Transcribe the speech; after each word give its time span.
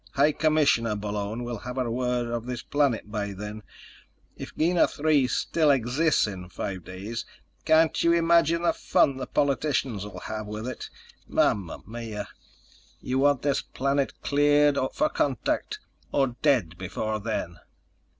High 0.13 0.31
Commissioner 0.31 0.95
Bullone 0.95 1.43
will 1.43 1.59
have 1.59 1.77
word 1.77 2.25
of 2.25 2.47
this 2.47 2.63
planet 2.63 3.11
by 3.11 3.33
then. 3.33 3.61
If 4.35 4.51
Gienah 4.57 4.87
III 4.97 5.27
still 5.27 5.69
exists 5.69 6.25
in 6.25 6.49
five 6.49 6.83
days, 6.83 7.23
can't 7.65 8.03
you 8.03 8.11
imagine 8.11 8.63
the 8.63 8.73
fun 8.73 9.17
the 9.17 9.27
politicians'll 9.27 10.21
have 10.23 10.47
with 10.47 10.67
it? 10.67 10.89
Mama 11.27 11.83
mia! 11.85 12.27
We 13.03 13.13
want 13.13 13.43
this 13.43 13.61
planet 13.61 14.19
cleared 14.23 14.79
for 14.91 15.07
contact 15.07 15.79
or 16.11 16.29
dead 16.29 16.79
before 16.79 17.19
then." 17.19 17.57